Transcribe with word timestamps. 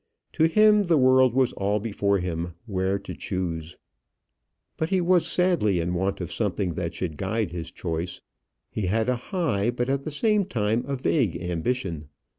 To 0.33 0.45
him 0.47 0.85
the 0.87 0.97
world 0.97 1.35
was 1.35 1.53
all 1.53 1.79
before 1.79 2.17
him 2.17 2.55
where 2.65 2.97
to 2.97 3.13
choose; 3.13 3.77
but 4.75 4.89
he 4.89 4.99
was 4.99 5.27
sadly 5.27 5.79
in 5.79 5.93
want 5.93 6.19
of 6.21 6.31
something 6.33 6.73
that 6.73 6.95
should 6.95 7.17
guide 7.17 7.51
his 7.51 7.69
choice. 7.71 8.19
He 8.71 8.87
had 8.87 9.09
a 9.09 9.15
high, 9.15 9.69
but 9.69 9.91
at 9.91 10.01
the 10.01 10.09
same 10.09 10.45
time 10.45 10.83
a 10.87 10.95
vague 10.95 11.39
ambition. 11.39 12.09